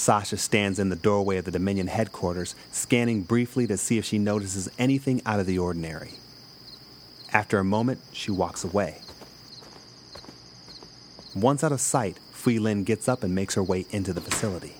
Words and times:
Sasha 0.00 0.38
stands 0.38 0.78
in 0.78 0.88
the 0.88 0.96
doorway 0.96 1.36
of 1.36 1.44
the 1.44 1.50
Dominion 1.50 1.88
headquarters, 1.88 2.54
scanning 2.72 3.20
briefly 3.20 3.66
to 3.66 3.76
see 3.76 3.98
if 3.98 4.04
she 4.06 4.18
notices 4.18 4.70
anything 4.78 5.20
out 5.26 5.40
of 5.40 5.46
the 5.46 5.58
ordinary. 5.58 6.12
After 7.34 7.58
a 7.58 7.64
moment, 7.64 8.00
she 8.10 8.30
walks 8.30 8.64
away. 8.64 9.02
Once 11.34 11.62
out 11.62 11.70
of 11.70 11.82
sight, 11.82 12.18
Fui 12.32 12.58
Lin 12.58 12.82
gets 12.82 13.08
up 13.08 13.22
and 13.22 13.34
makes 13.34 13.54
her 13.56 13.62
way 13.62 13.84
into 13.90 14.14
the 14.14 14.22
facility. 14.22 14.74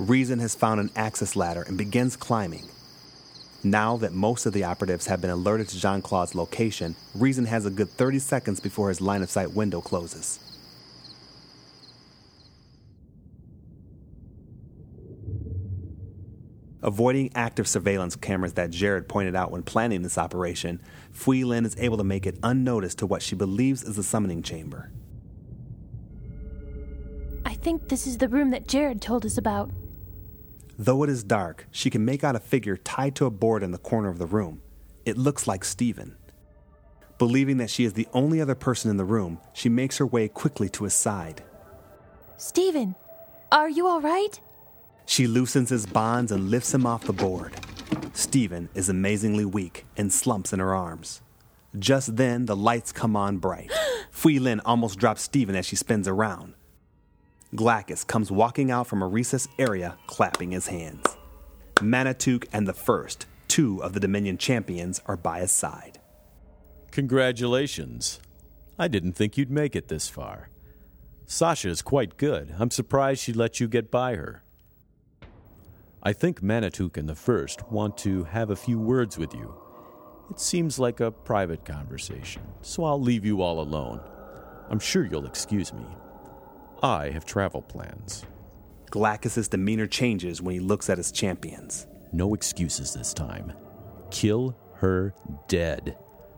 Rezin 0.00 0.40
has 0.40 0.56
found 0.56 0.80
an 0.80 0.90
access 0.96 1.36
ladder 1.36 1.62
and 1.62 1.78
begins 1.78 2.16
climbing. 2.16 2.68
Now 3.64 3.96
that 3.96 4.12
most 4.12 4.44
of 4.44 4.52
the 4.52 4.64
operatives 4.64 5.06
have 5.06 5.22
been 5.22 5.30
alerted 5.30 5.68
to 5.70 5.80
Jean 5.80 6.02
Claude's 6.02 6.34
location, 6.34 6.94
Rezin 7.14 7.46
has 7.46 7.64
a 7.64 7.70
good 7.70 7.88
30 7.88 8.18
seconds 8.18 8.60
before 8.60 8.90
his 8.90 9.00
line 9.00 9.22
of 9.22 9.30
sight 9.30 9.52
window 9.52 9.80
closes. 9.80 10.38
Avoiding 16.82 17.30
active 17.34 17.66
surveillance 17.66 18.14
cameras 18.14 18.52
that 18.52 18.68
Jared 18.68 19.08
pointed 19.08 19.34
out 19.34 19.50
when 19.50 19.62
planning 19.62 20.02
this 20.02 20.18
operation, 20.18 20.78
Fui 21.10 21.42
Lin 21.42 21.64
is 21.64 21.74
able 21.78 21.96
to 21.96 22.04
make 22.04 22.26
it 22.26 22.38
unnoticed 22.42 22.98
to 22.98 23.06
what 23.06 23.22
she 23.22 23.34
believes 23.34 23.82
is 23.82 23.96
the 23.96 24.02
summoning 24.02 24.42
chamber. 24.42 24.90
I 27.46 27.54
think 27.54 27.88
this 27.88 28.06
is 28.06 28.18
the 28.18 28.28
room 28.28 28.50
that 28.50 28.68
Jared 28.68 29.00
told 29.00 29.24
us 29.24 29.38
about. 29.38 29.70
Though 30.78 31.04
it 31.04 31.10
is 31.10 31.22
dark, 31.22 31.66
she 31.70 31.88
can 31.88 32.04
make 32.04 32.24
out 32.24 32.34
a 32.34 32.40
figure 32.40 32.76
tied 32.76 33.14
to 33.16 33.26
a 33.26 33.30
board 33.30 33.62
in 33.62 33.70
the 33.70 33.78
corner 33.78 34.08
of 34.08 34.18
the 34.18 34.26
room. 34.26 34.60
It 35.04 35.16
looks 35.16 35.46
like 35.46 35.64
Stephen. 35.64 36.16
Believing 37.18 37.58
that 37.58 37.70
she 37.70 37.84
is 37.84 37.92
the 37.92 38.08
only 38.12 38.40
other 38.40 38.56
person 38.56 38.90
in 38.90 38.96
the 38.96 39.04
room, 39.04 39.38
she 39.52 39.68
makes 39.68 39.98
her 39.98 40.06
way 40.06 40.26
quickly 40.26 40.68
to 40.70 40.84
his 40.84 40.94
side. 40.94 41.44
Stephen, 42.36 42.96
are 43.52 43.68
you 43.68 43.86
all 43.86 44.00
right? 44.00 44.40
She 45.06 45.28
loosens 45.28 45.70
his 45.70 45.86
bonds 45.86 46.32
and 46.32 46.50
lifts 46.50 46.74
him 46.74 46.86
off 46.86 47.04
the 47.04 47.12
board. 47.12 47.54
Stephen 48.12 48.68
is 48.74 48.88
amazingly 48.88 49.44
weak 49.44 49.86
and 49.96 50.12
slumps 50.12 50.52
in 50.52 50.58
her 50.58 50.74
arms. 50.74 51.20
Just 51.78 52.16
then, 52.16 52.46
the 52.46 52.56
lights 52.56 52.90
come 52.90 53.14
on 53.14 53.38
bright. 53.38 53.70
Fui 54.10 54.40
Lin 54.40 54.60
almost 54.60 54.98
drops 54.98 55.22
Stephen 55.22 55.54
as 55.54 55.66
she 55.66 55.76
spins 55.76 56.08
around. 56.08 56.54
Glackus 57.54 58.04
comes 58.04 58.32
walking 58.32 58.72
out 58.72 58.88
from 58.88 59.00
a 59.00 59.06
recess 59.06 59.46
area, 59.60 59.96
clapping 60.08 60.50
his 60.50 60.66
hands. 60.66 61.04
Manitouk 61.80 62.46
and 62.52 62.66
the 62.66 62.72
First, 62.72 63.26
two 63.46 63.80
of 63.82 63.92
the 63.92 64.00
Dominion 64.00 64.38
champions, 64.38 65.00
are 65.06 65.16
by 65.16 65.38
his 65.38 65.52
side. 65.52 66.00
Congratulations. 66.90 68.18
I 68.76 68.88
didn't 68.88 69.12
think 69.12 69.38
you'd 69.38 69.52
make 69.52 69.76
it 69.76 69.86
this 69.86 70.08
far. 70.08 70.48
Sasha 71.26 71.68
is 71.68 71.80
quite 71.80 72.16
good. 72.16 72.54
I'm 72.58 72.72
surprised 72.72 73.22
she 73.22 73.32
let 73.32 73.60
you 73.60 73.68
get 73.68 73.88
by 73.88 74.16
her. 74.16 74.42
I 76.02 76.12
think 76.12 76.42
Manitouk 76.42 76.96
and 76.96 77.08
the 77.08 77.14
First 77.14 77.70
want 77.70 77.96
to 77.98 78.24
have 78.24 78.50
a 78.50 78.56
few 78.56 78.80
words 78.80 79.16
with 79.16 79.32
you. 79.32 79.54
It 80.28 80.40
seems 80.40 80.78
like 80.80 80.98
a 80.98 81.12
private 81.12 81.64
conversation, 81.64 82.42
so 82.62 82.84
I'll 82.84 83.00
leave 83.00 83.24
you 83.24 83.42
all 83.42 83.60
alone. 83.60 84.00
I'm 84.70 84.80
sure 84.80 85.04
you'll 85.04 85.26
excuse 85.26 85.72
me. 85.72 85.86
I 86.84 87.08
have 87.12 87.24
travel 87.24 87.62
plans. 87.62 88.26
Glackus's 88.90 89.48
demeanor 89.48 89.86
changes 89.86 90.42
when 90.42 90.52
he 90.52 90.60
looks 90.60 90.90
at 90.90 90.98
his 90.98 91.10
champions. 91.10 91.86
No 92.12 92.34
excuses 92.34 92.92
this 92.92 93.14
time. 93.14 93.54
Kill 94.10 94.54
her 94.74 95.14
dead. 95.48 95.96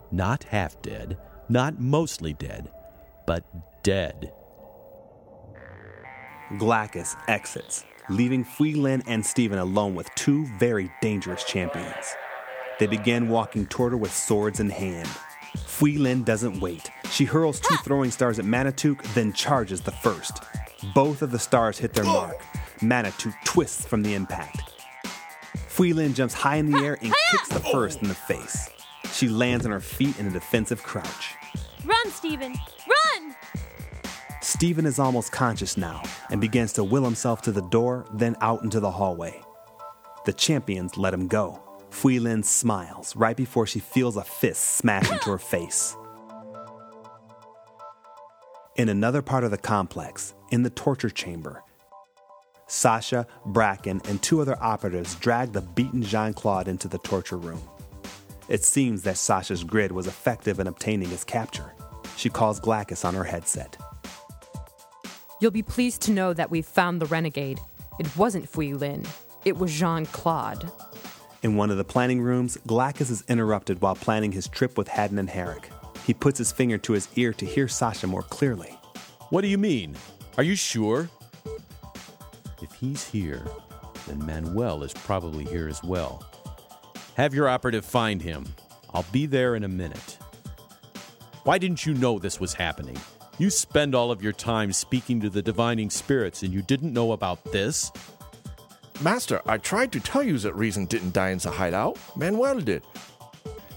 Not 0.09 0.45
half 0.45 0.81
dead, 0.81 1.17
not 1.49 1.81
mostly 1.81 2.31
dead, 2.31 2.71
but 3.25 3.43
dead. 3.83 4.31
Glackus 6.53 7.17
exits, 7.27 7.83
leaving 8.09 8.45
Lin 8.73 9.03
and 9.05 9.25
Stephen 9.25 9.59
alone 9.59 9.95
with 9.95 10.09
two 10.15 10.45
very 10.57 10.89
dangerous 11.01 11.43
champions. 11.43 12.15
They 12.79 12.87
begin 12.87 13.27
walking 13.27 13.65
toward 13.65 13.91
her 13.91 13.97
with 13.97 14.13
swords 14.13 14.61
in 14.61 14.69
hand. 14.69 15.09
Lin 15.97 16.23
doesn't 16.23 16.61
wait. 16.61 16.89
She 17.11 17.25
hurls 17.25 17.59
two 17.59 17.75
throwing 17.77 18.11
stars 18.11 18.39
at 18.39 18.45
Manitouk, 18.45 19.01
then 19.13 19.33
charges 19.33 19.81
the 19.81 19.91
first. 19.91 20.43
Both 20.93 21.21
of 21.21 21.31
the 21.31 21.39
stars 21.39 21.77
hit 21.77 21.93
their 21.93 22.03
mark. 22.03 22.41
Manitouk 22.81 23.33
twists 23.43 23.85
from 23.85 24.03
the 24.03 24.13
impact. 24.13 24.61
Fui 25.55 25.93
Lin 25.93 26.13
jumps 26.13 26.33
high 26.33 26.57
in 26.57 26.71
the 26.71 26.83
air 26.83 26.97
and 27.01 27.13
kicks 27.31 27.49
the 27.49 27.59
first 27.59 28.01
in 28.01 28.07
the 28.07 28.15
face. 28.15 28.69
She 29.13 29.27
lands 29.27 29.65
on 29.65 29.71
her 29.71 29.79
feet 29.79 30.19
in 30.19 30.27
a 30.27 30.31
defensive 30.31 30.83
crouch. 30.83 31.35
Run, 31.85 32.11
Stephen! 32.11 32.53
Run! 32.87 33.35
Stephen 34.41 34.85
is 34.85 34.99
almost 34.99 35.31
conscious 35.31 35.77
now 35.77 36.03
and 36.29 36.39
begins 36.41 36.73
to 36.73 36.83
will 36.83 37.03
himself 37.03 37.41
to 37.43 37.51
the 37.51 37.61
door, 37.69 38.05
then 38.13 38.35
out 38.41 38.63
into 38.63 38.79
the 38.79 38.91
hallway. 38.91 39.41
The 40.25 40.33
champions 40.33 40.97
let 40.97 41.13
him 41.13 41.27
go. 41.27 41.59
Fui 41.89 42.19
Lin 42.19 42.43
smiles 42.43 43.15
right 43.15 43.37
before 43.37 43.65
she 43.65 43.79
feels 43.79 44.17
a 44.17 44.23
fist 44.23 44.77
smash 44.77 45.09
into 45.11 45.31
her 45.31 45.37
face. 45.53 45.95
In 48.77 48.89
another 48.89 49.23
part 49.23 49.43
of 49.43 49.49
the 49.49 49.57
complex, 49.57 50.35
in 50.51 50.61
the 50.61 50.69
torture 50.69 51.09
chamber, 51.09 51.63
Sasha, 52.67 53.25
Bracken, 53.43 54.01
and 54.07 54.21
two 54.21 54.39
other 54.39 54.55
operatives 54.61 55.15
drag 55.15 55.51
the 55.51 55.61
beaten 55.61 56.03
Jean 56.03 56.31
Claude 56.31 56.67
into 56.67 56.87
the 56.87 56.99
torture 56.99 57.37
room. 57.37 57.59
It 58.49 58.63
seems 58.63 59.01
that 59.01 59.17
Sasha's 59.17 59.63
grid 59.63 59.91
was 59.91 60.05
effective 60.05 60.59
in 60.59 60.67
obtaining 60.67 61.09
his 61.09 61.23
capture. 61.23 61.73
She 62.17 62.29
calls 62.29 62.59
Glackus 62.59 63.03
on 63.03 63.15
her 63.15 63.23
headset. 63.23 63.77
You'll 65.41 65.49
be 65.49 65.63
pleased 65.63 66.03
to 66.03 66.11
know 66.11 66.33
that 66.33 66.51
we've 66.51 66.63
found 66.63 67.01
the 67.01 67.07
renegade. 67.07 67.59
It 67.99 68.15
wasn't 68.15 68.47
Fui 68.47 68.73
Lin, 68.73 69.03
it 69.43 69.57
was 69.57 69.73
Jean 69.73 70.05
Claude. 70.05 70.71
In 71.41 71.55
one 71.55 71.71
of 71.71 71.77
the 71.77 71.83
planning 71.83 72.21
rooms, 72.21 72.59
Glackus 72.67 73.09
is 73.09 73.23
interrupted 73.27 73.81
while 73.81 73.95
planning 73.95 74.33
his 74.33 74.47
trip 74.47 74.77
with 74.77 74.87
Haddon 74.87 75.17
and 75.17 75.31
Herrick. 75.31 75.71
He 76.07 76.13
puts 76.13 76.37
his 76.37 76.53
finger 76.53 76.77
to 76.77 76.93
his 76.93 77.09
ear 77.17 77.33
to 77.33 77.45
hear 77.45 77.67
Sasha 77.67 78.07
more 78.07 78.23
clearly. 78.23 78.79
What 79.29 79.41
do 79.41 79.49
you 79.49 79.57
mean? 79.57 79.93
Are 80.37 80.43
you 80.43 80.55
sure? 80.55 81.09
If 82.61 82.71
he's 82.79 83.05
here, 83.05 83.45
then 84.07 84.25
Manuel 84.25 84.83
is 84.83 84.93
probably 84.93 85.43
here 85.43 85.67
as 85.67 85.83
well. 85.83 86.25
Have 87.17 87.33
your 87.33 87.49
operative 87.49 87.83
find 87.83 88.21
him. 88.21 88.47
I'll 88.93 89.05
be 89.11 89.25
there 89.25 89.55
in 89.55 89.65
a 89.65 89.67
minute. 89.67 90.17
Why 91.43 91.57
didn't 91.57 91.85
you 91.85 91.93
know 91.93 92.19
this 92.19 92.39
was 92.39 92.53
happening? 92.53 92.97
You 93.37 93.49
spend 93.49 93.93
all 93.93 94.09
of 94.09 94.23
your 94.23 94.31
time 94.31 94.71
speaking 94.71 95.19
to 95.19 95.29
the 95.29 95.41
divining 95.41 95.89
spirits 95.89 96.41
and 96.41 96.53
you 96.53 96.61
didn't 96.61 96.93
know 96.93 97.11
about 97.11 97.43
this? 97.51 97.91
Master, 99.01 99.41
I 99.45 99.57
tried 99.57 99.91
to 99.91 99.99
tell 99.99 100.23
you 100.23 100.37
that 100.37 100.55
Rezin 100.55 100.85
didn't 100.85 101.13
die 101.13 101.31
in 101.31 101.39
the 101.39 101.51
hideout. 101.51 101.99
Manuel 102.15 102.61
did. 102.61 102.83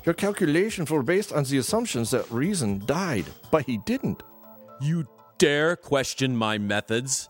Your 0.05 0.15
calculations 0.15 0.91
were 0.91 1.03
based 1.03 1.33
on 1.33 1.45
the 1.45 1.59
assumptions 1.59 2.11
that 2.11 2.31
Rezin 2.31 2.83
died, 2.87 3.27
but 3.51 3.67
he 3.67 3.79
didn't. 3.79 4.23
You 4.81 5.07
dare 5.39 5.77
question 5.77 6.37
my 6.37 6.57
methods? 6.59 7.29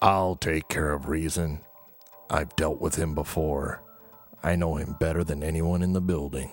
I'll 0.00 0.36
take 0.36 0.68
care 0.68 0.92
of 0.92 1.08
Rezin. 1.08 1.60
I've 2.30 2.54
dealt 2.56 2.80
with 2.80 2.94
him 2.94 3.14
before. 3.14 3.82
I 4.42 4.56
know 4.56 4.76
him 4.76 4.96
better 5.00 5.24
than 5.24 5.42
anyone 5.42 5.82
in 5.82 5.94
the 5.94 6.00
building. 6.00 6.50